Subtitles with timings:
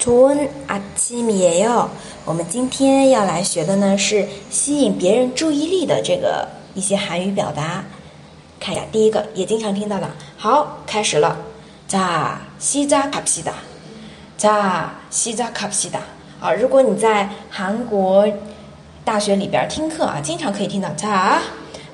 [0.00, 1.88] 좋은 아침이에요。
[2.24, 7.84] 我们今天要来学的呢是吸引别人注意力的这个一些韩语表达。
[8.58, 10.08] 看一下第一个，也经常听到的。
[10.36, 11.36] 好，开始了。
[11.88, 13.52] 자시작합시 다。
[14.38, 15.98] 자시작합시 다。
[16.40, 18.26] 啊，如果你在韩国
[19.04, 21.38] 大学里边听课啊，经常可以听到자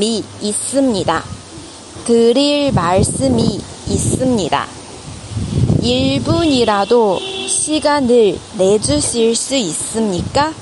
[0.00, 1.24] 미 있습니다.
[2.04, 4.66] 드릴 말씀이 있습니다.
[5.82, 7.18] 1분이라도
[7.48, 10.52] 시간을 내주실 수 있습니까?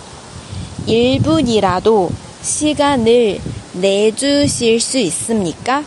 [0.86, 2.10] 1분이라도
[2.42, 3.40] 시간을
[3.72, 5.82] 내주실 수 있습니까?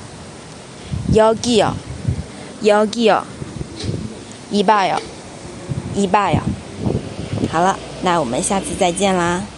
[1.15, 1.75] 여기요.
[2.65, 3.23] 여기요.
[4.51, 4.97] 이봐요.
[5.95, 6.57] 이봐요.
[7.49, 9.50] 好了，那我们下次再见啦。